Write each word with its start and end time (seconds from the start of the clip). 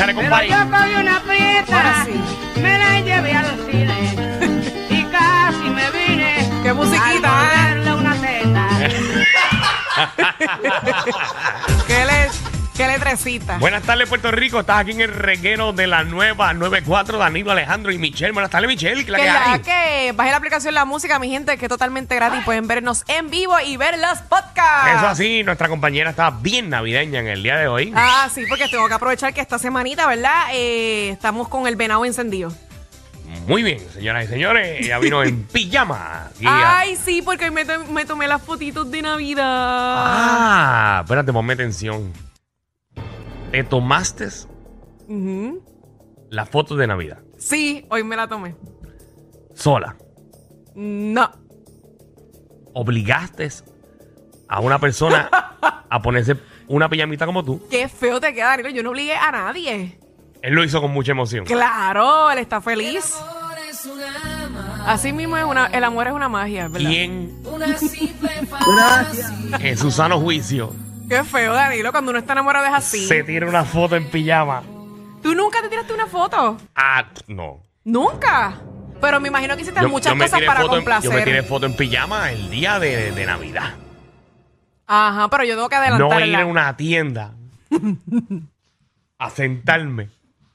Échale, 0.00 0.14
Pero 0.14 0.30
compadre. 0.30 0.48
yo 0.48 0.70
cogí 0.70 0.94
una 0.94 1.20
prieta, 1.20 2.04
sí. 2.06 2.60
me 2.62 2.78
la 2.78 3.00
llevé 3.00 3.32
al 3.34 3.46
cine 3.70 4.14
y 4.88 5.04
casi 5.12 5.68
me 5.68 5.90
vine. 5.90 6.50
Qué 6.62 6.72
musiquita, 6.72 7.29
Buenas 13.58 13.82
tardes, 13.82 14.08
Puerto 14.08 14.30
Rico. 14.30 14.60
Estás 14.60 14.78
aquí 14.80 14.92
en 14.92 15.00
el 15.00 15.12
reguero 15.12 15.72
de 15.72 15.86
la 15.86 16.04
nueva 16.04 16.52
94, 16.54 17.18
Danilo, 17.18 17.50
Alejandro 17.50 17.90
y 17.92 17.98
Michelle. 17.98 18.32
Buenas 18.32 18.50
tardes, 18.50 18.68
Michelle. 18.68 19.04
¿Qué 19.04 19.10
la 19.10 19.18
que 19.18 19.24
que 19.24 19.30
ya 19.30 19.52
hay? 19.52 19.60
que 19.60 20.12
baje 20.16 20.30
la 20.30 20.36
aplicación 20.36 20.74
La 20.74 20.84
Música, 20.84 21.18
mi 21.18 21.28
gente, 21.30 21.56
que 21.58 21.66
es 21.66 21.68
totalmente 21.68 22.14
gratis. 22.14 22.40
Pueden 22.44 22.66
vernos 22.66 23.04
en 23.08 23.30
vivo 23.30 23.54
y 23.64 23.76
ver 23.76 23.98
los 23.98 24.18
podcasts. 24.28 24.90
Eso 24.96 25.06
así, 25.08 25.42
nuestra 25.42 25.68
compañera 25.68 26.10
está 26.10 26.30
bien 26.30 26.70
navideña 26.70 27.20
en 27.20 27.26
el 27.28 27.42
día 27.42 27.56
de 27.56 27.68
hoy. 27.68 27.92
Ah, 27.96 28.28
sí, 28.32 28.44
porque 28.48 28.68
tengo 28.68 28.86
que 28.88 28.94
aprovechar 28.94 29.34
que 29.34 29.40
esta 29.40 29.58
semanita, 29.58 30.06
¿verdad? 30.06 30.48
Eh, 30.52 31.10
estamos 31.10 31.48
con 31.48 31.66
el 31.66 31.76
venado 31.76 32.04
encendido. 32.04 32.52
Muy 33.46 33.62
bien, 33.62 33.78
señoras 33.94 34.24
y 34.24 34.28
señores. 34.28 34.84
Ella 34.84 34.98
vino 34.98 35.22
en 35.22 35.44
pijama. 35.52 36.30
Ay, 36.44 36.96
sí, 36.96 37.22
porque 37.22 37.44
hoy 37.44 37.50
me, 37.52 37.64
to- 37.64 37.84
me 37.86 38.04
tomé 38.04 38.26
las 38.26 38.42
fotitos 38.42 38.90
de 38.90 39.02
Navidad. 39.02 39.44
Ah, 39.46 41.00
espérate, 41.02 41.32
ponme 41.32 41.52
atención. 41.54 42.12
¿Te 43.50 43.64
tomaste 43.64 44.28
Ujú. 45.08 45.62
la 46.30 46.46
foto 46.46 46.76
de 46.76 46.86
Navidad? 46.86 47.18
Sí, 47.38 47.86
hoy 47.90 48.04
me 48.04 48.16
la 48.16 48.28
tomé. 48.28 48.54
Sola. 49.54 49.96
No. 50.74 51.30
¿Obligaste 52.74 53.48
a 54.48 54.60
una 54.60 54.78
persona 54.78 55.28
a 55.90 56.02
ponerse 56.02 56.36
una 56.68 56.88
pijamita 56.88 57.26
como 57.26 57.44
tú? 57.44 57.60
Qué 57.68 57.88
feo 57.88 58.20
te 58.20 58.32
queda, 58.32 58.50
Danilo. 58.50 58.70
Yo 58.70 58.82
no 58.82 58.90
obligué 58.90 59.16
a 59.16 59.32
nadie. 59.32 59.98
Él 60.42 60.54
lo 60.54 60.64
hizo 60.64 60.80
con 60.80 60.92
mucha 60.92 61.12
emoción. 61.12 61.44
Claro, 61.44 62.30
él 62.30 62.38
está 62.38 62.60
feliz. 62.60 63.14
Así 64.86 65.12
mismo 65.12 65.36
es 65.36 65.44
una, 65.44 65.66
el 65.66 65.84
amor 65.84 66.06
es 66.06 66.12
una 66.12 66.28
magia, 66.28 66.68
¿verdad? 66.68 66.88
¿Quién 66.88 67.42
en 69.60 69.76
su 69.76 69.90
sano 69.90 70.20
juicio 70.20 70.72
Qué 71.10 71.24
feo, 71.24 71.52
Danilo, 71.52 71.90
cuando 71.90 72.10
uno 72.12 72.20
está 72.20 72.34
enamorado 72.34 72.66
es 72.66 72.72
así. 72.72 73.04
se 73.08 73.24
tira 73.24 73.48
una 73.48 73.64
foto 73.64 73.96
en 73.96 74.08
pijama? 74.08 74.62
¿Tú 75.20 75.34
nunca 75.34 75.60
te 75.60 75.68
tiraste 75.68 75.92
una 75.92 76.06
foto? 76.06 76.56
Ah, 76.76 77.04
no. 77.26 77.60
¿Nunca? 77.82 78.54
Pero 79.00 79.18
me 79.18 79.26
imagino 79.26 79.56
que 79.56 79.62
hiciste 79.62 79.80
Yo- 79.80 79.88
muchas 79.88 80.12
yo 80.12 80.16
me 80.16 80.26
cosas 80.26 80.38
tiré 80.38 80.46
para 80.46 80.60
foto 80.60 80.74
en- 80.74 80.78
complacer. 80.78 81.10
yo 81.10 81.16
me 81.16 81.22
tiré 81.24 81.42
foto 81.42 81.66
en 81.66 81.74
pijama 81.74 82.30
el 82.30 82.48
día 82.48 82.78
de, 82.78 83.10
de 83.10 83.26
Navidad. 83.26 83.74
Ajá, 84.86 85.28
pero 85.28 85.42
yo 85.42 85.54
tengo 85.56 85.68
que 85.68 85.74
No 85.76 85.82
adelantarla. 85.82 86.26
ir 86.26 86.36
a 86.36 86.46
una 86.46 86.76
tienda 86.76 87.32
a 89.18 89.30
sentarme 89.30 90.10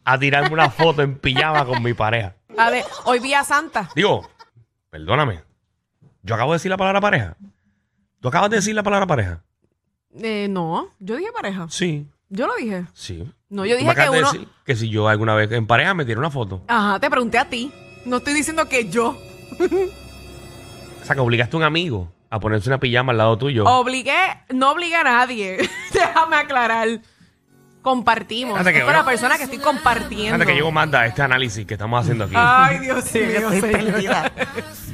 a 0.05 0.17
tirarme 0.17 0.53
una 0.53 0.69
foto 0.69 1.01
en 1.01 1.17
pijama 1.19 1.65
con 1.65 1.83
mi 1.83 1.93
pareja. 1.93 2.35
A 2.57 2.69
ver, 2.69 2.85
hoy 3.03 3.19
vi 3.19 3.33
a 3.33 3.43
Santa. 3.43 3.89
Digo, 3.93 4.29
perdóname. 4.89 5.41
Yo 6.23 6.35
acabo 6.35 6.53
de 6.53 6.55
decir 6.57 6.71
la 6.71 6.77
palabra 6.77 7.01
pareja. 7.01 7.35
¿Tú 8.21 8.29
acabas 8.29 8.49
de 8.51 8.55
decir 8.57 8.73
la 8.73 8.83
palabra 8.83 9.05
pareja? 9.05 9.41
Eh, 10.21 10.47
no, 10.49 10.89
yo 10.99 11.15
dije 11.15 11.31
pareja. 11.33 11.67
Sí, 11.69 12.07
Yo 12.29 12.47
lo 12.47 12.55
dije. 12.55 12.85
sí. 12.93 13.29
No, 13.49 13.65
yo 13.65 13.75
Tú 13.75 13.79
dije 13.79 13.91
acabas 13.91 14.09
que 14.09 14.15
de 14.15 14.21
uno- 14.23 14.31
decir 14.33 14.47
que 14.65 14.75
si 14.75 14.89
yo 14.89 15.07
alguna 15.07 15.35
vez 15.35 15.51
en 15.51 15.67
pareja 15.67 15.93
me 15.93 16.03
tiré 16.05 16.17
una 16.17 16.31
foto. 16.31 16.61
Ajá, 16.67 16.99
te 16.99 17.09
pregunté 17.09 17.37
a 17.37 17.45
ti. 17.49 17.71
No 18.05 18.17
estoy 18.17 18.33
diciendo 18.33 18.67
que 18.67 18.89
yo. 18.89 19.17
O 21.01 21.05
sea, 21.05 21.13
que 21.15 21.21
obligaste 21.21 21.55
a 21.55 21.59
un 21.59 21.63
amigo 21.63 22.11
a 22.31 22.39
ponerse 22.39 22.67
una 22.67 22.79
pijama 22.79 23.11
al 23.11 23.19
lado 23.19 23.37
tuyo. 23.37 23.63
Obligué, 23.65 24.15
no 24.53 24.71
obligué 24.71 24.95
a 24.95 25.03
nadie. 25.03 25.57
Déjame 25.93 26.35
aclarar. 26.37 26.87
Compartimos. 27.83 28.53
Fíjate 28.57 28.73
que 28.73 28.79
es 28.79 28.85
con 28.85 28.93
la 28.95 29.05
persona 29.05 29.37
que 29.37 29.43
estoy 29.43 29.59
compartiendo. 29.59 30.25
Fíjate 30.25 30.45
que 30.47 30.53
llego 30.55 30.71
manda 30.71 31.01
a 31.01 31.05
este 31.05 31.21
análisis 31.21 31.63
que 31.67 31.75
estamos 31.75 32.01
haciendo 32.01 32.23
aquí. 32.23 32.33
Ay, 32.35 32.79
Dios 32.79 33.13
mío, 33.13 33.23
Estoy 33.51 33.61
señor. 33.61 33.71
perdida. 33.71 34.31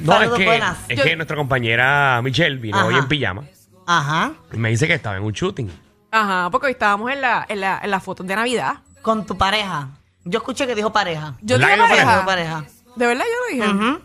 no, 0.02 0.12
es 0.12 0.18
Saludos, 0.18 0.38
que, 0.38 0.44
buenas. 0.44 0.78
es 0.90 0.98
Yo- 0.98 1.04
que 1.04 1.16
nuestra 1.16 1.36
compañera 1.38 2.20
Michelle 2.22 2.56
vino 2.56 2.76
Ajá. 2.76 2.86
hoy 2.88 2.96
en 2.96 3.08
pijama 3.08 3.44
Ajá. 3.86 4.32
y 4.52 4.56
me 4.56 4.70
dice 4.70 4.86
que 4.86 4.94
estaba 4.94 5.16
en 5.16 5.24
un 5.24 5.32
shooting. 5.32 5.70
Ajá, 6.10 6.50
porque 6.50 6.66
hoy 6.66 6.72
estábamos 6.72 7.10
en 7.10 7.20
la, 7.20 7.44
en 7.48 7.60
la, 7.60 7.80
en 7.82 7.90
las 7.90 8.02
fotos 8.02 8.26
de 8.26 8.36
Navidad. 8.36 8.76
Con 9.00 9.26
tu 9.26 9.36
pareja. 9.36 9.88
Yo 10.24 10.38
escuché 10.38 10.66
que 10.66 10.74
dijo 10.74 10.92
pareja. 10.92 11.34
Yo 11.40 11.58
¿Verdad 11.58 11.74
dije 11.74 11.80
que 11.80 12.04
pareja. 12.04 12.24
Pareja. 12.26 12.64
De 12.94 13.06
verdad 13.06 13.24
yo 13.24 13.58
lo 13.58 13.66
dije. 13.66 13.76
Ujú. 13.76 14.00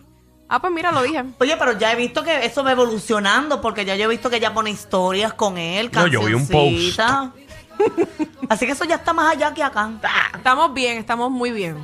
Ah, 0.50 0.60
pues 0.62 0.72
mira, 0.72 0.92
lo 0.92 1.02
dije. 1.04 1.24
Oye, 1.40 1.58
pero 1.58 1.78
ya 1.78 1.92
he 1.92 1.96
visto 1.96 2.24
que 2.24 2.46
eso 2.46 2.64
va 2.64 2.72
evolucionando 2.72 3.60
porque 3.60 3.84
ya 3.84 3.96
yo 3.96 4.06
he 4.06 4.08
visto 4.08 4.30
que 4.30 4.38
ella 4.38 4.54
pone 4.54 4.70
historias 4.70 5.34
con 5.34 5.58
él, 5.58 5.92
No, 5.94 6.08
yo 6.08 6.22
vi 6.22 6.34
un 6.34 6.40
cancioncitas. 6.48 7.30
Así 8.50 8.66
que 8.66 8.72
eso 8.72 8.86
ya 8.86 8.96
está 8.96 9.14
más 9.14 9.36
allá 9.36 9.54
que 9.54 9.62
acá. 9.62 9.92
Estamos 10.34 10.74
bien, 10.74 10.98
estamos 10.98 11.30
muy 11.30 11.52
bien. 11.52 11.78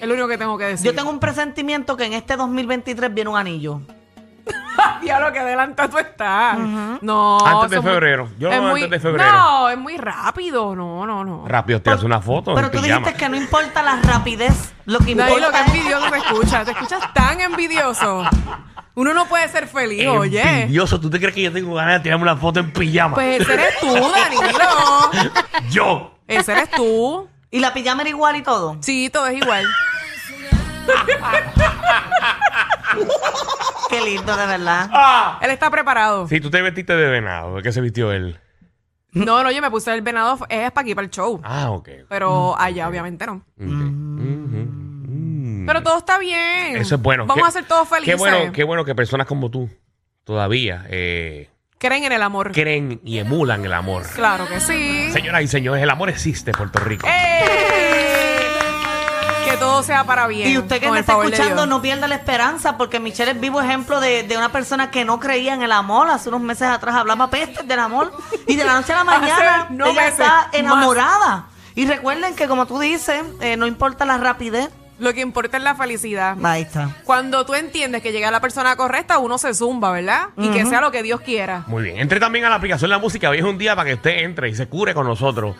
Es 0.00 0.08
lo 0.08 0.14
único 0.14 0.28
que 0.28 0.38
tengo 0.38 0.56
que 0.56 0.64
decir. 0.64 0.86
Yo 0.86 0.94
tengo 0.94 1.10
un 1.10 1.20
presentimiento 1.20 1.94
que 1.96 2.06
en 2.06 2.14
este 2.14 2.36
2023 2.36 3.12
viene 3.12 3.28
un 3.28 3.36
anillo. 3.36 3.82
Diablo, 5.02 5.32
que 5.32 5.38
adelanta 5.38 5.88
tú 5.88 5.98
estás. 5.98 6.58
No. 6.58 7.38
Antes 7.46 7.70
de 7.70 7.80
muy- 7.80 7.90
febrero. 7.90 8.28
Yo 8.38 8.48
lo 8.48 8.54
es 8.54 8.60
veo 8.60 8.70
muy- 8.70 8.82
antes 8.84 9.02
de 9.02 9.08
febrero. 9.08 9.32
No, 9.32 9.68
es 9.70 9.78
muy 9.78 9.96
rápido. 9.96 10.74
No, 10.76 11.06
no, 11.06 11.24
no. 11.24 11.44
Rápido 11.48 11.80
te 11.82 11.90
hace 11.90 12.04
una 12.06 12.20
foto 12.20 12.54
Pero 12.54 12.66
en 12.68 12.72
tú 12.72 12.80
pijama. 12.80 13.00
dijiste 13.06 13.18
que 13.24 13.28
no 13.28 13.36
importa 13.36 13.82
la 13.82 13.96
rapidez. 14.02 14.72
Lo 14.86 14.98
que 14.98 15.14
Nadie 15.14 15.32
lo 15.40 15.46
importa 15.46 15.64
que 15.64 15.70
es... 15.70 15.76
envidioso 15.76 16.10
te 16.10 16.18
escucha. 16.18 16.64
Te 16.64 16.70
escuchas 16.72 17.14
tan 17.14 17.40
envidioso. 17.40 18.24
Uno 18.94 19.14
no 19.14 19.26
puede 19.26 19.48
ser 19.48 19.66
feliz, 19.68 20.06
oye. 20.08 20.42
Envidioso. 20.62 21.00
¿Tú 21.00 21.08
te 21.08 21.18
crees 21.18 21.34
que 21.34 21.42
yo 21.42 21.52
tengo 21.52 21.74
ganas 21.74 21.94
de 21.94 22.00
tirarme 22.00 22.22
una 22.24 22.36
foto 22.36 22.60
en 22.60 22.72
pijama? 22.72 23.14
Pues 23.14 23.40
ese 23.40 23.54
eres 23.54 23.78
tú, 23.80 23.86
Danilo. 23.94 25.30
yo. 25.70 26.14
Ese 26.26 26.52
eres 26.52 26.70
tú. 26.70 27.28
Y 27.52 27.60
la 27.60 27.72
pijama 27.72 28.02
era 28.02 28.10
igual 28.10 28.36
y 28.36 28.42
todo. 28.42 28.76
Sí, 28.80 29.10
todo 29.12 29.26
es 29.26 29.36
igual. 29.38 29.64
Qué 33.88 34.00
lindo, 34.02 34.36
de 34.36 34.46
verdad. 34.46 34.88
Ah. 34.92 35.38
Él 35.42 35.50
está 35.50 35.70
preparado. 35.70 36.28
Sí, 36.28 36.40
tú 36.40 36.50
te 36.50 36.62
vestiste 36.62 36.94
de 36.94 37.08
venado. 37.10 37.56
¿De 37.56 37.62
qué 37.62 37.72
se 37.72 37.80
vistió 37.80 38.12
él? 38.12 38.38
No, 39.12 39.42
no, 39.42 39.50
yo 39.50 39.60
me 39.60 39.70
puse 39.70 39.92
el 39.92 40.02
venado. 40.02 40.38
Es 40.48 40.70
para 40.70 40.82
aquí, 40.82 40.94
para 40.94 41.04
el 41.04 41.10
show. 41.10 41.40
Ah, 41.42 41.70
ok. 41.70 41.88
Pero 42.08 42.56
allá, 42.58 42.88
obviamente, 42.88 43.26
no. 43.26 43.34
Ok. 43.34 43.42
Ujú. 43.66 43.70
Mm. 43.72 45.66
Pero 45.66 45.82
todo 45.82 45.98
está 45.98 46.18
bien. 46.18 46.76
Eso 46.76 46.94
es 46.94 47.02
bueno. 47.02 47.26
Vamos 47.26 47.42
Qué- 47.42 47.48
a 47.48 47.52
ser 47.52 47.64
todos 47.64 47.88
felices. 47.88 48.14
Qué 48.14 48.18
bueno, 48.18 48.52
qué 48.52 48.64
bueno 48.64 48.84
que 48.84 48.94
personas 48.94 49.26
como 49.26 49.50
tú 49.50 49.68
todavía 50.24 50.84
eh, 50.88 51.48
Creen 51.78 52.04
en 52.04 52.12
el 52.12 52.22
amor. 52.22 52.52
creen 52.52 53.00
y 53.04 53.18
emulan 53.18 53.64
el 53.64 53.72
amor. 53.72 54.04
Claro 54.14 54.46
que 54.46 54.60
sí. 54.60 55.10
Señoras 55.12 55.42
y 55.42 55.48
señores, 55.48 55.82
el 55.82 55.90
amor 55.90 56.08
existe 56.10 56.50
en 56.52 56.56
Puerto 56.56 56.78
Rico. 56.80 57.06
¡Eh! 57.08 57.59
Que 59.50 59.56
todo 59.56 59.82
sea 59.82 60.04
para 60.04 60.26
bien. 60.26 60.48
Y 60.50 60.58
usted 60.58 60.80
que 60.80 60.90
me 60.90 61.00
está 61.00 61.12
escuchando, 61.12 61.66
no 61.66 61.82
pierda 61.82 62.06
la 62.08 62.14
esperanza, 62.16 62.76
porque 62.76 63.00
Michelle 63.00 63.32
es 63.32 63.40
vivo 63.40 63.60
ejemplo 63.60 64.00
de, 64.00 64.22
de 64.22 64.36
una 64.36 64.50
persona 64.52 64.90
que 64.90 65.04
no 65.04 65.18
creía 65.20 65.54
en 65.54 65.62
el 65.62 65.72
amor. 65.72 66.08
Hace 66.10 66.28
unos 66.28 66.40
meses 66.40 66.68
atrás 66.68 66.94
hablaba 66.96 67.30
pestes 67.30 67.66
del 67.66 67.78
amor. 67.78 68.12
Y 68.46 68.56
de 68.56 68.64
la 68.64 68.74
noche 68.74 68.92
a 68.92 68.96
la 68.96 69.04
mañana, 69.18 69.66
no 69.70 69.86
ella 69.86 70.08
está 70.08 70.46
más. 70.46 70.54
enamorada. 70.54 71.46
Y 71.74 71.86
recuerden 71.86 72.34
que, 72.34 72.48
como 72.48 72.66
tú 72.66 72.78
dices, 72.78 73.22
eh, 73.40 73.56
no 73.56 73.66
importa 73.66 74.04
la 74.04 74.18
rapidez. 74.18 74.70
Lo 74.98 75.14
que 75.14 75.22
importa 75.22 75.56
es 75.56 75.62
la 75.62 75.74
felicidad. 75.74 76.36
Ahí 76.44 76.60
está. 76.62 76.94
Cuando 77.04 77.46
tú 77.46 77.54
entiendes 77.54 78.02
que 78.02 78.12
llega 78.12 78.30
la 78.30 78.40
persona 78.40 78.76
correcta, 78.76 79.16
uno 79.16 79.38
se 79.38 79.54
zumba, 79.54 79.90
¿verdad? 79.92 80.28
Y 80.36 80.50
que 80.50 80.66
sea 80.66 80.82
lo 80.82 80.90
que 80.90 81.02
Dios 81.02 81.22
quiera. 81.22 81.64
Muy 81.68 81.84
bien. 81.84 81.98
Entre 81.98 82.20
también 82.20 82.44
a 82.44 82.50
la 82.50 82.56
aplicación 82.56 82.90
La 82.90 82.98
Música. 82.98 83.30
Hoy 83.30 83.38
es 83.38 83.44
un 83.44 83.56
día 83.56 83.74
para 83.74 83.88
que 83.88 83.94
usted 83.94 84.18
entre 84.18 84.50
y 84.50 84.54
se 84.54 84.66
cure 84.68 84.92
con 84.92 85.06
nosotros. 85.06 85.56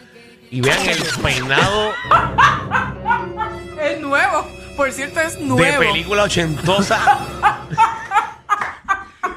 Y 0.51 0.61
vean 0.61 0.79
el 0.87 1.03
peinado. 1.23 1.93
Por 4.81 4.91
cierto, 4.93 5.21
es 5.21 5.39
de 5.39 5.45
nuevo. 5.45 5.79
película 5.79 6.23
ochentosa. 6.23 6.99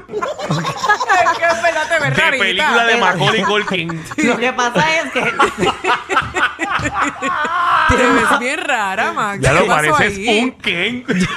Es 0.08 1.38
que 1.38 1.44
es 1.44 1.62
verdad, 1.62 1.86
te 1.86 1.98
ves 2.00 2.16
de 2.16 2.22
rarita. 2.22 2.44
película 2.44 2.84
de 2.86 2.96
Macaulay 2.96 3.42
Culkin. 3.42 4.04
Lo 4.24 4.38
que 4.38 4.52
pasa 4.54 4.84
es 5.02 5.12
que 5.12 5.20
Te 7.90 7.96
ves 7.96 8.38
bien 8.40 8.58
rara, 8.64 9.12
Max. 9.12 9.40
Ya 9.42 9.52
¿Qué 9.52 9.60
lo 9.60 9.66
pareces 9.66 10.16
ahí? 10.18 10.38
un 10.44 10.52
Ken. 10.52 11.04
El- 11.08 11.28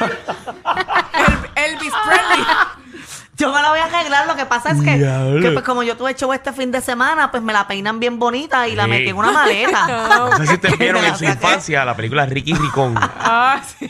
Elvis 1.65 1.91
Presley. 2.05 2.45
yo 3.37 3.53
me 3.53 3.61
la 3.61 3.69
voy 3.69 3.79
a 3.79 3.85
arreglar. 3.85 4.25
Lo 4.27 4.35
que 4.35 4.45
pasa 4.45 4.71
es 4.71 4.81
que, 4.81 5.51
pues, 5.53 5.63
como 5.65 5.83
yo 5.83 5.95
tuve 5.95 6.15
show 6.15 6.33
este 6.33 6.51
fin 6.53 6.71
de 6.71 6.81
semana, 6.81 7.29
pues 7.31 7.43
me 7.43 7.53
la 7.53 7.67
peinan 7.67 7.99
bien 7.99 8.17
bonita 8.19 8.67
y 8.67 8.75
la 8.75 8.87
metí 8.87 9.09
en 9.09 9.15
una 9.17 9.31
maleta. 9.31 9.87
No 10.29 10.37
sé 10.37 10.47
si 10.47 10.53
ustedes 10.55 10.77
vieron 10.77 11.03
en 11.05 11.15
su 11.17 11.25
infancia 11.25 11.85
la 11.85 11.95
película 11.95 12.25
Ricky 12.25 12.53
Ricón. 12.53 12.95
Ah, 12.99 13.61
sí. 13.79 13.89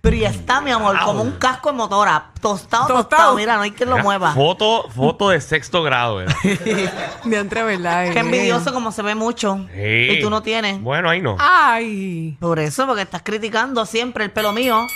Pero 0.00 0.16
ya 0.16 0.28
está, 0.28 0.60
mi 0.60 0.70
amor, 0.70 0.98
como 1.04 1.22
un 1.22 1.32
casco 1.32 1.70
de 1.70 1.76
motora. 1.76 2.30
Tostado, 2.40 2.86
tostado. 2.86 3.02
Tostado. 3.02 3.34
Mira, 3.34 3.56
no 3.56 3.62
hay 3.62 3.72
quien 3.72 3.88
lo 3.88 3.96
Mira, 3.96 4.04
mueva. 4.04 4.32
Foto, 4.34 4.88
foto 4.90 5.30
de 5.30 5.40
sexto 5.40 5.82
grado. 5.82 6.16
¿verdad? 6.16 6.34
De 7.24 7.36
entre 7.36 7.62
verdad. 7.62 8.10
Qué 8.12 8.18
eh. 8.18 8.20
envidioso 8.20 8.72
como 8.72 8.92
se 8.92 9.02
ve 9.02 9.14
mucho. 9.14 9.66
Sí. 9.74 10.08
Y 10.10 10.20
tú 10.20 10.30
no 10.30 10.42
tienes. 10.42 10.80
Bueno, 10.80 11.10
ahí 11.10 11.20
no. 11.20 11.36
Ay. 11.38 12.36
Por 12.40 12.58
eso, 12.58 12.86
porque 12.86 13.02
estás 13.02 13.22
criticando 13.22 13.84
siempre 13.86 14.24
el 14.24 14.30
pelo 14.30 14.52
mío. 14.52 14.86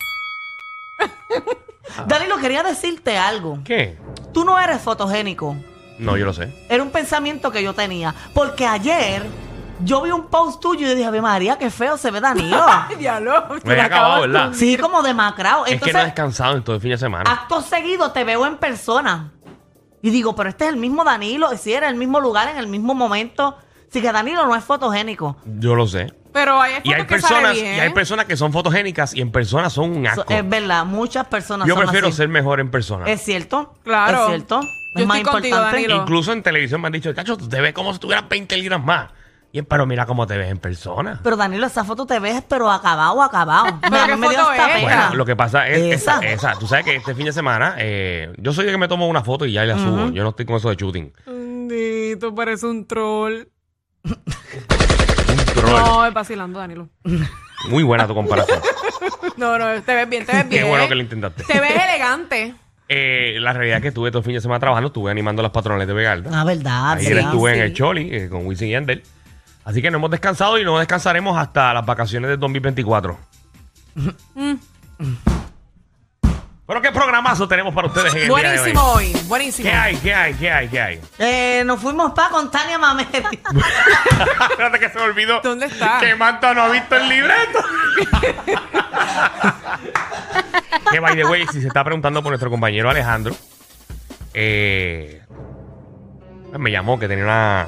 Danilo, 2.07 2.39
quería 2.39 2.63
decirte 2.63 3.19
algo. 3.19 3.59
¿Qué? 3.65 3.99
Tú 4.33 4.45
no 4.45 4.59
eres 4.59 4.81
fotogénico. 4.81 5.57
No, 5.99 6.17
yo 6.17 6.25
lo 6.25 6.33
sé. 6.33 6.53
Era 6.69 6.83
un 6.83 6.91
pensamiento 6.91 7.51
que 7.51 7.63
yo 7.63 7.75
tenía. 7.75 8.15
Porque 8.33 8.67
ayer 8.67 9.23
yo 9.81 10.03
vi 10.03 10.11
un 10.11 10.27
post 10.29 10.61
tuyo 10.61 10.87
y 10.87 10.95
dije, 10.95 11.05
Ave 11.07 11.21
María, 11.21 11.59
qué 11.59 11.71
feo 11.71 11.97
se 11.97 12.11
ve 12.11 12.21
Danilo. 12.21 12.65
Diablo. 12.99 13.33
Me 13.65 13.73
acabas 13.81 13.87
acabado, 13.87 14.23
de 14.23 14.29
¿verdad? 14.29 14.53
sí, 14.55 14.77
como 14.77 15.03
demacrado. 15.03 15.65
es 15.65 15.69
que 15.71 15.75
Entonces, 15.75 15.95
no 15.95 16.01
he 16.01 16.05
descansado 16.05 16.57
en 16.57 16.63
todo 16.65 16.77
el 16.77 16.83
fin 16.83 16.91
de 16.93 16.99
semana. 16.99 17.31
acto 17.31 17.61
seguido 17.61 18.13
te 18.13 18.25
veo 18.25 18.47
en 18.47 18.57
persona. 18.57 19.31
Y 20.03 20.11
digo, 20.11 20.37
pero 20.37 20.51
este 20.51 20.65
es 20.65 20.71
el 20.71 20.77
mismo 20.77 21.03
Danilo. 21.05 21.53
Y 21.53 21.57
si 21.57 21.73
era 21.73 21.89
el 21.89 21.95
mismo 21.97 22.21
lugar, 22.21 22.49
en 22.49 22.59
el 22.59 22.67
mismo 22.67 22.95
momento. 22.95 23.57
Así 23.89 24.03
que 24.03 24.13
Danilo 24.13 24.45
no 24.47 24.55
es 24.57 24.65
fotogénico. 24.65 25.37
Yo 25.47 25.75
lo 25.75 25.87
sé. 25.87 26.13
Pero 26.33 26.61
hay 26.61 26.75
Y 26.83 26.93
hay 26.93 27.03
fotos 27.03 27.07
que 27.17 27.21
sale 27.23 27.35
personas, 27.37 27.57
y 27.57 27.63
bien. 27.63 27.81
hay 27.81 27.91
personas 27.91 28.27
que 28.27 28.37
son 28.37 28.53
fotogénicas 28.53 29.15
y 29.15 29.21
en 29.21 29.31
persona 29.31 29.71
son 29.71 29.97
un 29.97 30.05
Eso 30.07 30.23
asco. 30.23 30.33
es 30.35 30.49
verdad, 30.49 30.85
muchas 30.85 31.27
personas 31.29 31.67
Yo 31.69 31.75
son 31.75 31.85
prefiero 31.85 32.09
así. 32.09 32.17
ser 32.17 32.29
mejor 32.29 32.59
en 32.59 32.71
persona. 32.73 33.07
Es 33.07 33.23
cierto. 33.23 33.73
Claro. 33.85 34.23
Es 34.23 34.27
cierto. 34.31 34.61
Yo 34.63 34.69
es 35.03 35.07
más 35.07 35.19
estoy 35.19 35.33
contigo, 35.33 35.57
importante. 35.57 35.77
Danilo. 35.87 36.03
Incluso 36.03 36.33
en 36.33 36.43
televisión 36.43 36.81
me 36.81 36.89
han 36.89 36.93
dicho, 36.93 37.15
cacho, 37.15 37.37
tú 37.37 37.49
te 37.49 37.61
ves 37.61 37.73
como 37.73 37.93
si 37.93 38.01
tuvieras 38.01 38.29
20 38.29 38.57
libras 38.57 38.83
más. 38.83 39.11
Y 39.55 39.63
pero 39.63 39.87
mira 39.87 40.05
cómo 40.05 40.27
te 40.27 40.37
ves 40.37 40.51
en 40.51 40.59
persona. 40.59 41.21
Pero 41.23 41.37
Danilo, 41.37 41.65
esa 41.69 41.85
foto 41.85 42.07
te 42.07 42.19
ves, 42.19 42.43
pero 42.49 42.69
acabado, 42.69 43.23
acabado. 43.23 43.79
¿Pero 43.81 43.97
a 43.97 44.07
qué 44.07 44.15
mí 44.17 44.21
me 44.21 44.29
dio 44.31 44.39
foto 44.39 44.51
hasta 44.51 44.67
es? 44.67 44.85
pena. 44.85 44.97
Bueno, 45.03 45.15
lo 45.15 45.25
que 45.25 45.37
pasa 45.37 45.69
es 45.69 45.95
esa. 45.95 46.19
Esa. 46.19 46.51
esa. 46.51 46.59
Tú 46.59 46.67
sabes 46.67 46.85
que 46.85 46.97
este 46.97 47.15
fin 47.15 47.27
de 47.27 47.33
semana, 47.33 47.77
eh, 47.79 48.33
yo 48.39 48.53
soy 48.53 48.65
el 48.67 48.73
que 48.73 48.79
me 48.79 48.89
tomo 48.89 49.07
una 49.07 49.23
foto 49.23 49.47
y 49.47 49.53
ya 49.53 49.65
la 49.65 49.79
subo. 49.79 50.11
Yo 50.11 50.25
no 50.25 50.31
estoy 50.31 50.45
con 50.45 50.57
eso 50.57 50.71
de 50.71 50.75
shooting. 50.75 51.13
Bendito, 51.25 52.35
parece 52.35 52.67
un 52.67 52.85
troll. 52.85 53.45
Un 54.03 55.37
troll. 55.55 55.71
No, 55.71 56.05
es 56.05 56.13
vacilando, 56.13 56.59
Danilo. 56.59 56.89
Muy 57.71 57.85
buena 57.85 58.09
tu 58.09 58.15
comparación. 58.15 58.61
No, 59.37 59.59
no, 59.59 59.83
te 59.83 59.95
ves 59.95 60.09
bien, 60.09 60.25
te 60.25 60.33
ves 60.33 60.45
Qué 60.45 60.49
bien. 60.59 60.69
bueno 60.69 60.87
que 60.89 60.95
lo 60.95 61.01
intentaste. 61.01 61.43
Te 61.45 61.59
ves 61.59 61.73
elegante. 61.73 62.55
Eh, 62.89 63.39
la 63.41 63.53
realidad 63.53 63.79
es 63.79 63.83
que 63.83 63.89
estuve 63.89 64.11
todo 64.11 64.19
el 64.21 64.25
fin 64.25 64.35
de 64.35 64.41
semana 64.41 64.61
trabajando, 64.61 64.89
estuve 64.89 65.11
animando 65.11 65.43
las 65.43 65.51
patrones 65.51 65.89
de 65.89 65.93
Vegalda. 65.93 66.31
Ah, 66.33 66.45
verdad. 66.45 66.93
Ayer 66.93 67.19
estuve 67.19 67.51
en 67.51 67.57
sí. 67.57 67.63
el 67.63 67.73
Choli 67.75 68.15
eh, 68.15 68.29
con 68.29 68.47
Wisin 68.47 68.69
y 68.69 68.71
Yandel. 68.73 69.03
Así 69.65 69.81
que 69.81 69.91
no 69.91 69.99
hemos 69.99 70.11
descansado 70.11 70.59
y 70.59 70.65
no 70.65 70.79
descansaremos 70.79 71.39
hasta 71.39 71.73
las 71.73 71.87
vacaciones 71.87 72.31
del 72.31 72.39
2024. 72.39 73.19
Pero 76.67 76.81
qué 76.81 76.93
programazo 76.93 77.47
tenemos 77.47 77.75
para 77.75 77.89
ustedes 77.89 78.15
en 78.15 78.23
el 78.23 78.29
día 78.29 78.37
de 78.37 78.43
Buenísimo 78.43 78.83
hoy. 78.93 79.13
hoy, 79.15 79.21
buenísimo. 79.27 79.69
¿Qué 79.69 79.75
hay? 79.75 79.97
¿Qué 79.97 80.15
hay? 80.15 80.35
¿Qué 80.35 80.51
hay? 80.51 80.69
¿Qué 80.69 80.81
hay? 80.81 81.01
Eh, 81.19 81.63
nos 81.67 81.79
fuimos 81.79 82.13
pa' 82.13 82.31
con 82.31 82.51
Tania 82.51 82.79
Mameri. 82.79 83.11
Espérate 84.51 84.79
que 84.79 84.89
se 84.89 84.99
me 84.99 85.05
olvidó. 85.05 85.41
¿Dónde 85.43 85.67
está? 85.67 86.01
Que 86.01 86.15
Manta 86.15 86.55
no 86.55 86.63
ha 86.63 86.69
visto 86.71 86.97
el 86.97 87.09
libreto. 87.09 87.59
que 90.91 91.01
by 91.01 91.15
the 91.17 91.25
way, 91.27 91.47
si 91.53 91.61
se 91.61 91.67
está 91.69 91.85
preguntando 91.85 92.23
por 92.23 92.31
nuestro 92.31 92.49
compañero 92.49 92.89
Alejandro, 92.89 93.35
eh, 94.33 95.23
me 96.59 96.71
llamó 96.71 96.99
que 96.99 97.09
tenía 97.09 97.25
una, 97.25 97.67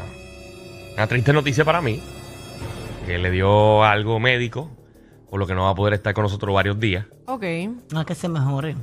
una 0.97 1.07
triste 1.07 1.33
noticia 1.33 1.65
para 1.65 1.81
mí. 1.81 2.03
Que 3.07 3.19
le 3.19 3.31
dio 3.31 3.85
algo 3.85 4.19
médico, 4.19 4.71
por 5.31 5.39
lo 5.39 5.47
que 5.47 5.55
no 5.55 5.65
va 5.65 5.71
a 5.71 5.75
poder 5.75 5.95
estar 5.95 6.13
con 6.15 6.23
nosotros 6.25 6.55
varios 6.55 6.79
días. 6.81 7.07
Ok. 7.27 7.45
No, 7.93 8.05
que 8.05 8.15
se 8.15 8.29
mejore. 8.29 8.77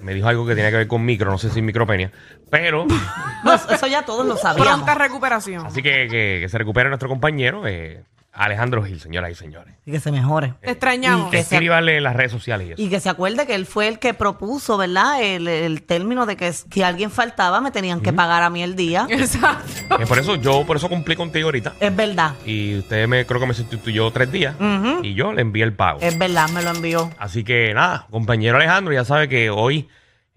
Me 0.00 0.14
dijo 0.14 0.28
algo 0.28 0.46
que 0.46 0.54
tenía 0.54 0.70
que 0.70 0.76
ver 0.76 0.86
con 0.86 1.04
micro, 1.04 1.28
no 1.30 1.38
sé 1.38 1.50
si 1.50 1.60
micropenia. 1.60 2.12
Pero, 2.50 2.86
No, 3.44 3.54
eso 3.54 3.86
ya 3.88 4.04
todos 4.04 4.24
lo 4.26 4.36
sabíamos. 4.36 4.66
Pronta 4.76 4.94
recuperación. 4.94 5.66
así 5.66 5.82
que, 5.82 6.06
que- 6.08 6.38
que 6.40 6.48
se 6.48 6.56
recupere 6.58 6.88
nuestro 6.88 7.08
compañero, 7.08 7.66
eh, 7.66 8.04
Alejandro 8.44 8.82
Gil, 8.84 9.00
señoras 9.00 9.30
y 9.32 9.34
señores. 9.34 9.74
Y 9.84 9.92
que 9.92 10.00
se 10.00 10.12
mejore. 10.12 10.54
Te 10.60 10.70
extrañamos. 10.70 11.30
que 11.30 11.42
se- 11.42 11.56
Escríbale 11.56 11.96
en 11.96 12.04
las 12.04 12.14
redes 12.14 12.30
sociales 12.32 12.68
y 12.68 12.72
eso. 12.72 12.82
Y 12.82 12.88
que 12.88 13.00
se 13.00 13.08
acuerde 13.08 13.46
que 13.46 13.54
él 13.54 13.66
fue 13.66 13.88
el 13.88 13.98
que 13.98 14.14
propuso, 14.14 14.76
¿verdad? 14.76 15.22
El, 15.22 15.48
el 15.48 15.82
término 15.82 16.24
de 16.26 16.36
que 16.36 16.52
si 16.52 16.82
alguien 16.82 17.10
faltaba 17.10 17.60
me 17.60 17.70
tenían 17.70 18.00
que 18.00 18.12
pagar 18.12 18.42
a 18.42 18.50
mí 18.50 18.62
el 18.62 18.76
día. 18.76 19.06
Exacto. 19.10 19.98
Que 19.98 20.06
por 20.06 20.18
eso 20.18 20.36
yo 20.36 20.64
por 20.66 20.76
eso 20.76 20.88
cumplí 20.88 21.16
contigo 21.16 21.48
ahorita. 21.48 21.74
Es 21.80 21.94
verdad. 21.94 22.34
Y 22.46 22.78
usted 22.78 23.06
me 23.08 23.26
creo 23.26 23.40
que 23.40 23.46
me 23.46 23.54
sustituyó 23.54 24.10
tres 24.10 24.30
días. 24.30 24.54
Ujú. 24.60 25.00
Y 25.04 25.14
yo 25.14 25.32
le 25.32 25.42
envié 25.42 25.64
el 25.64 25.72
pago. 25.72 25.98
Es 26.00 26.16
verdad, 26.18 26.48
me 26.50 26.62
lo 26.62 26.70
envió. 26.70 27.10
Así 27.18 27.42
que 27.44 27.74
nada, 27.74 28.06
compañero 28.10 28.56
Alejandro, 28.56 28.92
ya 28.94 29.04
sabe 29.04 29.28
que 29.28 29.50
hoy 29.50 29.88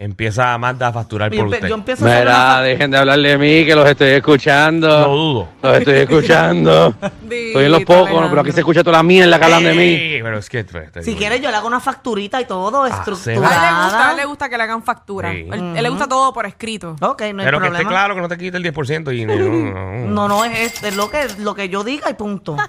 empieza 0.03 0.57
Magda 0.57 0.87
a 0.87 0.93
facturar 0.93 1.31
Yo, 1.31 1.45
por 1.45 1.53
usted. 1.53 1.67
yo 1.67 1.75
empiezo 1.75 2.05
a 2.05 2.09
hacer 2.09 2.19
Mira, 2.25 2.61
dejen 2.61 2.91
de 2.91 2.97
hablar 2.97 3.19
de 3.19 3.37
mí, 3.37 3.65
que 3.65 3.75
los 3.75 3.87
estoy 3.87 4.09
Lo 4.11 4.15
escuchando. 4.17 5.07
dudo. 5.07 5.49
Los 5.61 5.77
estoy 5.77 5.93
escuchando. 5.99 6.95
Estoy 7.31 7.65
en 7.65 7.71
los 7.71 7.79
Dito, 7.79 7.93
pocos, 7.93 8.05
pero 8.07 8.17
Alejandro. 8.19 8.41
aquí 8.41 8.51
se 8.51 8.59
escucha 8.59 8.83
toda 8.83 8.97
la 8.97 9.03
mierda 9.03 9.37
que 9.39 9.45
hablan 9.45 9.63
de 9.63 9.73
mí. 9.73 9.81
Ey, 9.83 10.21
Pero 10.21 10.37
es 10.37 10.49
que 10.49 10.63
pues, 10.65 10.91
te 10.91 11.01
Si 11.03 11.15
quieres, 11.15 11.41
yo. 11.41 11.49
le 11.49 11.57
hago 11.57 11.67
una 11.67 11.79
facturita 11.79 12.41
y 12.41 12.45
todo, 12.45 12.83
A 12.83 12.87
Ah, 12.87 12.87
él 12.87 13.05
le 13.05 13.11
gusta, 13.11 13.29
a 13.29 13.33
él 13.33 13.39
estructurada. 13.39 14.13
le 14.15 14.25
gusta 14.25 14.49
que 14.49 14.57
le 14.57 14.63
hagan 14.63 14.83
factura. 14.83 15.31
Sí. 15.31 15.47
Él, 15.51 15.73
él 15.77 15.83
le 15.83 15.89
gusta 15.89 16.07
todo 16.07 16.33
por 16.33 16.45
escrito. 16.45 16.95
Ok, 17.01 17.21
no 17.21 17.25
hay 17.27 17.33
Pero 17.33 17.45
que 17.59 17.67
problema. 17.67 17.77
esté 17.77 17.85
claro 17.87 18.15
que 18.15 18.21
no 18.21 18.27
te 18.27 18.37
quite 18.37 18.57
el 18.57 18.63
10% 18.63 19.15
y 19.17 19.25
no, 19.25 19.35
no, 19.35 19.49
no. 19.49 20.07
No, 20.07 20.27
no, 20.27 20.45
es, 20.45 20.73
es- 20.73 20.83
es 20.83 20.95
lo, 20.95 21.09
que, 21.09 21.27
lo 21.39 21.55
que 21.55 21.69
yo 21.69 21.83
diga 21.83 22.09
y 22.09 22.13
punto. 22.15 22.57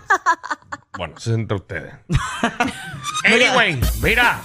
Bueno, 0.95 1.15
eso 1.17 1.31
es 1.31 1.39
entre 1.39 1.57
ustedes. 1.57 1.95
anyway, 3.25 3.81
mira. 4.03 4.41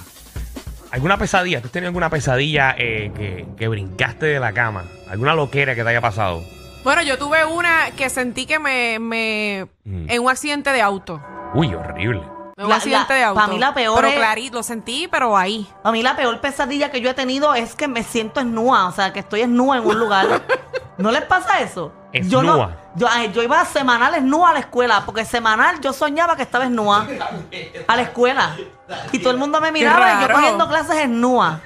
¿Alguna 0.92 1.18
pesadilla? 1.18 1.60
¿Tú 1.62 1.68
has 1.68 1.72
tenido 1.72 1.90
alguna 1.90 2.10
pesadilla 2.10 2.74
eh, 2.78 3.12
que, 3.16 3.46
que 3.58 3.68
brincaste 3.68 4.26
de 4.26 4.40
la 4.40 4.54
cama? 4.54 4.86
¿Alguna 5.10 5.36
loquera 5.36 5.76
que 5.76 5.84
te 5.84 5.90
haya 5.90 6.02
pasado? 6.02 6.44
Bueno, 6.84 7.02
yo 7.04 7.18
tuve 7.18 7.44
una 7.46 7.92
que 7.98 8.10
sentí 8.10 8.46
que 8.46 8.60
me, 8.60 8.98
me 9.00 9.68
Mm. 9.84 10.10
en 10.10 10.22
un 10.22 10.30
accidente 10.30 10.72
de 10.72 10.82
auto. 10.82 11.22
Uy, 11.54 11.74
horrible. 11.74 12.22
Un 12.58 12.72
accidente 12.72 13.14
la- 13.14 13.16
de 13.20 13.24
auto. 13.24 13.40
pa' 13.40 13.48
mí 13.48 13.60
la 13.60 13.74
peor 13.74 13.96
Pero 13.98 14.08
es- 14.08 14.16
clarito, 14.16 14.58
lo 14.58 14.64
sentí, 14.64 15.08
pero 15.08 15.38
ahí. 15.38 15.68
A 15.84 15.92
mí 15.92 16.02
la 16.02 16.16
peor 16.16 16.40
pesadilla 16.42 16.90
que 16.90 17.02
yo 17.02 17.10
he 17.10 17.14
tenido 17.14 17.54
es 17.54 17.76
que 17.76 17.88
me 17.88 18.04
siento 18.04 18.40
esnúa, 18.40 18.88
o 18.88 18.92
sea, 18.92 19.14
que 19.14 19.20
estoy 19.20 19.42
esnúa 19.42 19.78
en 19.78 19.86
un 19.86 20.00
lugar. 20.00 20.26
¿No 20.98 21.12
les 21.12 21.22
pasa 21.24 21.60
eso? 21.60 21.94
Yo 22.14 22.42
no, 22.42 22.54
Esnúa. 22.54 22.72
yo, 22.96 23.08
ay, 23.12 23.32
yo 23.32 23.44
iba 23.44 23.64
semanal 23.66 24.16
esnúa 24.16 24.50
a 24.50 24.54
la 24.54 24.60
escuela, 24.60 25.04
porque 25.06 25.24
semanal 25.26 25.80
yo 25.82 25.94
soñaba 25.94 26.36
que 26.36 26.42
estaba 26.42 26.64
esnúa 26.66 27.06
a 27.88 27.96
la 27.96 28.02
escuela. 28.02 28.56
Y 29.12 29.20
todo 29.20 29.32
el 29.32 29.38
mundo 29.38 29.62
me 29.62 29.72
miraba 29.72 30.14
y 30.14 30.22
yo 30.22 30.28
raro. 30.28 30.34
cogiendo 30.40 30.68
clases 30.68 30.96
esnúa. 30.98 31.60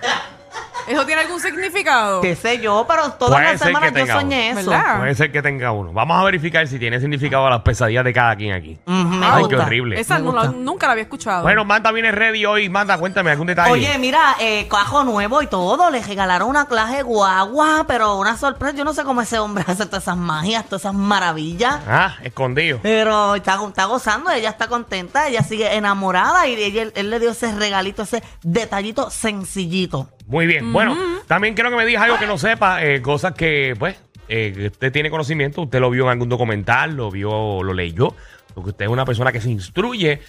¿Eso 0.91 1.05
tiene 1.05 1.21
algún 1.21 1.39
significado? 1.39 2.21
Qué 2.21 2.35
sé 2.35 2.59
yo, 2.59 2.85
pero 2.87 3.11
todas 3.13 3.35
Puede 3.35 3.51
las 3.51 3.59
ser 3.59 3.67
semanas 3.67 3.91
que 3.91 3.99
yo 3.99 4.05
tenga 4.05 4.19
soñé 4.21 4.49
uno, 4.51 4.59
eso. 4.59 4.69
¿verdad? 4.71 4.97
Puede 4.99 5.15
ser 5.15 5.31
que 5.31 5.41
tenga 5.41 5.71
uno. 5.71 5.93
Vamos 5.93 6.19
a 6.19 6.23
verificar 6.23 6.67
si 6.67 6.79
tiene 6.79 6.99
significado 6.99 7.49
las 7.49 7.61
pesadillas 7.61 8.03
de 8.03 8.13
cada 8.13 8.35
quien 8.35 8.53
aquí. 8.53 8.77
Mm, 8.85 9.19
me 9.19 9.25
Ay, 9.25 9.39
gusta. 9.43 9.55
qué 9.55 9.61
horrible. 9.61 9.99
Esa 9.99 10.15
Me 10.19 10.25
no 10.25 10.31
la- 10.33 10.41
gusta. 10.47 10.57
nunca 10.57 10.85
la 10.87 10.91
había 10.93 11.03
escuchado. 11.03 11.43
Bueno, 11.43 11.65
Manda 11.65 11.91
viene 11.91 12.11
ready 12.11 12.45
hoy. 12.45 12.69
Manda, 12.69 12.97
cuéntame 12.97 13.31
algún 13.31 13.47
detalle. 13.47 13.71
Oye, 13.71 13.97
mira, 13.97 14.35
eh, 14.39 14.67
cajo 14.69 15.03
nuevo 15.03 15.41
y 15.41 15.47
todo, 15.47 15.89
le 15.89 16.01
regalaron 16.01 16.49
una 16.49 16.65
clase 16.65 17.03
guagua, 17.03 17.85
pero 17.87 18.17
una 18.17 18.37
sorpresa. 18.37 18.75
Yo 18.75 18.83
no 18.83 18.93
sé 18.93 19.03
cómo 19.03 19.21
ese 19.21 19.39
hombre 19.39 19.63
hace 19.67 19.85
todas 19.85 20.03
esas 20.03 20.17
magias, 20.17 20.65
todas 20.65 20.81
esas 20.83 20.93
maravillas. 20.93 21.79
Ah, 21.87 22.15
escondido. 22.23 22.79
Pero 22.81 23.35
está, 23.35 23.59
está 23.67 23.85
gozando, 23.85 24.31
ella 24.31 24.49
está 24.49 24.67
contenta, 24.67 25.27
ella 25.27 25.43
sigue 25.43 25.75
enamorada 25.75 26.47
y 26.47 26.53
ella- 26.55 26.91
él, 26.93 27.09
le 27.09 27.19
dio 27.19 27.31
ese 27.31 27.51
regalito, 27.55 28.03
ese 28.03 28.23
detallito 28.43 29.09
sencillito. 29.09 30.09
Muy 30.31 30.47
bien. 30.47 30.71
Bueno, 30.71 30.97
también 31.27 31.53
quiero 31.55 31.69
que 31.69 31.75
me 31.75 31.85
digas 31.85 32.03
algo 32.03 32.17
que 32.17 32.25
no 32.25 32.37
sepa. 32.37 32.81
eh, 32.85 33.01
cosas 33.01 33.33
que, 33.33 33.75
pues, 33.77 33.97
eh, 34.29 34.53
que 34.55 34.67
usted 34.67 34.91
tiene 34.91 35.09
conocimiento. 35.11 35.63
Usted 35.63 35.81
lo 35.81 35.89
vio 35.89 36.05
en 36.05 36.11
algún 36.11 36.29
documental, 36.29 36.95
lo 36.95 37.11
vio, 37.11 37.61
lo 37.61 37.73
leyó. 37.73 38.15
Porque 38.53 38.69
usted 38.69 38.85
es 38.85 38.91
una 38.91 39.03
persona 39.03 39.33
que 39.33 39.41
se 39.41 39.49
instruye 39.51 40.21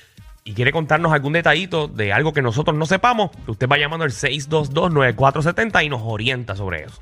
y 0.43 0.55
quiere 0.55 0.73
contarnos 0.73 1.13
algún 1.13 1.35
detallito 1.35 1.87
de 1.87 2.13
algo 2.13 2.33
que 2.33 2.43
nosotros 2.43 2.77
no 2.77 2.85
sepamos. 2.85 3.31
Usted 3.47 3.69
va 3.69 3.79
llamando 3.79 4.05
al 4.05 4.11
622-9470 4.11 5.85
y 5.85 5.89
nos 5.89 6.03
orienta 6.03 6.57
sobre 6.57 6.83
eso. 6.85 7.01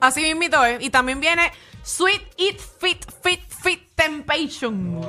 Así 0.00 0.22
mismito 0.22 0.64
es. 0.64 0.82
Y 0.82 0.90
también 0.90 1.20
viene 1.20 1.52
Sweet 1.84 2.22
Eat 2.38 2.58
Fit 2.80 3.04
Fit 3.22 3.40
Fit 3.62 3.82
Temptation. 3.94 5.00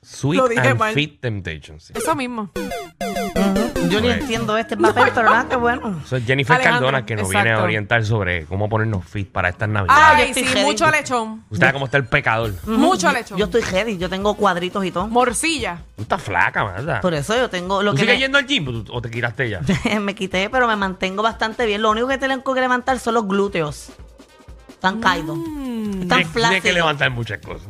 Sweet 0.00 0.40
Lo 0.40 0.48
dije 0.48 0.68
and 0.68 0.78
mal. 0.78 0.94
Fit 0.94 1.20
Temptations. 1.20 1.90
Eso 1.90 2.14
mismo. 2.14 2.50
Yo 3.90 4.00
ni 4.00 4.08
entiendo 4.08 4.56
este 4.56 4.76
papel, 4.76 5.10
pero 5.14 5.30
nada, 5.30 5.48
que 5.48 5.56
bueno. 5.56 6.00
Es 6.10 6.24
Jennifer 6.24 6.56
Alejandro, 6.56 6.86
Cardona 6.86 7.06
que 7.06 7.16
nos 7.16 7.28
viene 7.28 7.52
a 7.52 7.62
orientar 7.62 8.04
sobre 8.04 8.44
cómo 8.46 8.68
ponernos 8.68 9.04
fit 9.04 9.30
para 9.30 9.48
estas 9.48 9.68
navidades. 9.68 10.02
Ah, 10.02 10.14
Ay, 10.16 10.34
sí, 10.34 10.44
ready. 10.44 10.62
mucho 10.62 10.90
lechón. 10.90 11.44
Usted 11.50 11.66
sabe 11.66 11.72
cómo 11.72 11.84
está 11.86 11.96
el 11.98 12.06
pecador. 12.06 12.54
Mucho 12.66 13.12
lechón. 13.12 13.38
Yo 13.38 13.46
estoy 13.46 13.62
ready, 13.62 13.98
yo 13.98 14.08
tengo 14.08 14.34
cuadritos 14.34 14.84
y 14.84 14.90
todo. 14.90 15.06
Morcilla. 15.08 15.82
Tú 15.96 16.02
estás 16.02 16.22
flaca, 16.22 16.64
¿verdad? 16.64 17.00
Por 17.00 17.14
eso 17.14 17.36
yo 17.36 17.50
tengo 17.50 17.82
lo 17.82 17.90
¿Tú 17.92 17.96
que 17.96 18.02
sigues 18.02 18.16
me, 18.16 18.20
yendo 18.20 18.38
al 18.38 18.46
gym 18.46 18.84
o 18.90 19.02
te 19.02 19.10
quitaste 19.10 19.50
ya? 19.50 19.60
me 20.00 20.14
quité, 20.14 20.48
pero 20.50 20.66
me 20.66 20.76
mantengo 20.76 21.22
bastante 21.22 21.66
bien. 21.66 21.82
Lo 21.82 21.90
único 21.90 22.08
que 22.08 22.18
tengo 22.18 22.54
que 22.54 22.60
levantar 22.60 22.98
son 22.98 23.14
los 23.14 23.26
glúteos. 23.26 23.90
Están 24.68 25.00
caídos. 25.00 25.36
Están 25.38 25.50
Tienes 25.50 26.08
tienes 26.08 26.26
que 26.26 26.32
flácidos. 26.38 26.74
levantar 26.74 27.10
muchas 27.10 27.38
cosas. 27.38 27.66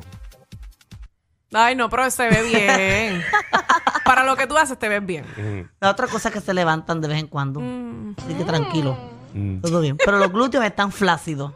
Ay, 1.53 1.75
no, 1.75 1.89
pero 1.91 2.11
se 2.11 2.29
ve 2.29 2.43
bien. 2.43 3.23
Para 4.05 4.25
lo 4.25 4.37
que 4.37 4.47
tú 4.47 4.57
haces, 4.57 4.79
te 4.79 4.89
ves 4.89 5.05
bien. 5.05 5.25
Mm, 5.37 5.69
La 5.81 5.91
otra 5.91 6.07
cosa 6.07 6.29
es 6.29 6.35
que 6.35 6.41
se 6.41 6.55
levantan 6.55 7.01
de 7.01 7.09
vez 7.09 7.19
en 7.19 7.27
cuando. 7.27 7.61
Así 7.61 8.35
que 8.35 8.45
tranquilo. 8.45 8.97
mm. 9.35 9.61
Todo 9.61 9.81
bien. 9.81 9.97
Pero 10.05 10.19
los 10.19 10.33
glúteos 10.33 10.65
están 10.65 10.93
flácidos. 10.93 11.53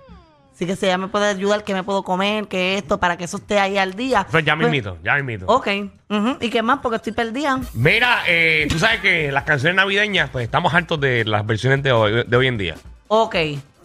Así 0.52 0.66
que 0.66 0.76
si 0.76 0.86
ella 0.86 0.98
me 0.98 1.08
puede 1.08 1.26
ayudar, 1.26 1.64
que 1.64 1.74
me 1.74 1.82
puedo 1.82 2.04
comer, 2.04 2.46
que 2.46 2.78
esto, 2.78 2.98
para 3.00 3.16
que 3.16 3.24
eso 3.24 3.38
esté 3.38 3.58
ahí 3.58 3.76
al 3.76 3.94
día. 3.94 4.24
Pues 4.30 4.44
ya 4.44 4.54
Pues, 4.54 4.68
mismito, 4.68 4.98
ya 5.02 5.14
mismito. 5.16 5.46
Ok. 5.46 5.66
Ujú. 6.10 6.36
¿Y 6.40 6.48
qué 6.50 6.62
más? 6.62 6.78
Porque 6.80 6.96
estoy 6.96 7.12
perdida. 7.12 7.58
Mira, 7.72 8.22
eh, 8.28 8.66
tú 8.70 8.78
sabes 8.78 9.00
que 9.00 9.32
las 9.32 9.42
canciones 9.42 9.74
navideñas, 9.76 10.30
pues 10.30 10.44
estamos 10.44 10.72
hartos 10.72 11.00
de 11.00 11.24
las 11.24 11.44
versiones 11.44 11.82
de 11.82 11.90
hoy, 11.90 12.24
de 12.24 12.36
hoy 12.36 12.46
en 12.46 12.58
día. 12.58 12.76
Ok. 13.08 13.34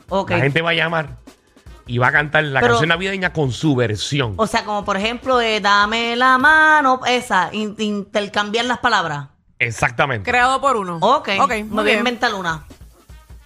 Ok. 0.10 0.30
La 0.32 0.40
gente 0.42 0.62
va 0.62 0.70
a 0.72 0.74
llamar 0.76 1.10
y 1.90 1.98
va 1.98 2.08
a 2.08 2.12
cantar 2.12 2.44
la 2.44 2.60
Pero- 2.62 2.74
canción 2.76 2.90
navideña 2.90 3.34
con 3.34 3.52
su 3.52 3.76
versión. 3.76 4.36
O 4.38 4.46
sea, 4.46 4.64
como 4.64 4.86
por 4.86 4.96
ejemplo, 4.96 5.42
eh, 5.42 5.60
dame 5.60 6.16
la 6.16 6.38
mano, 6.38 7.02
esa, 7.08 7.50
in- 7.52 7.76
intercambiar 7.80 8.66
las 8.66 8.78
palabras. 8.78 9.28
Exactamente. 9.58 10.30
Creado 10.30 10.62
por 10.62 10.78
uno. 10.78 11.00
Ok, 11.02 11.30
Ok, 11.42 11.50
me 11.50 11.64
muy 11.64 11.70
voy 11.74 11.80
a 11.82 11.84
bien. 11.86 11.98
inventar 12.00 12.34
una. 12.36 12.64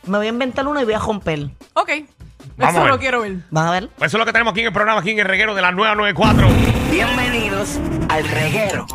Me 0.05 0.17
voy 0.17 0.27
a 0.27 0.29
inventar 0.29 0.67
una 0.67 0.81
y 0.81 0.85
voy 0.85 0.93
a 0.93 0.99
romper. 0.99 1.49
Ok. 1.73 1.89
Vamos 2.57 2.75
a 2.75 2.77
Eso 2.77 2.81
ver. 2.83 2.91
lo 2.91 2.99
quiero 2.99 3.21
ver. 3.21 3.37
¿Van 3.49 3.67
a 3.67 3.71
ver? 3.71 3.89
Pues 3.97 4.09
eso 4.11 4.17
es 4.17 4.19
lo 4.19 4.25
que 4.25 4.33
tenemos 4.33 4.51
aquí 4.51 4.59
en 4.59 4.67
el 4.67 4.73
programa, 4.73 4.99
aquí 4.99 5.11
en 5.11 5.19
el 5.19 5.25
reguero 5.25 5.55
de 5.55 5.61
la 5.61 5.71
994. 5.71 6.47
Bienvenidos 6.91 7.79
al 8.09 8.27
reguero. 8.27 8.85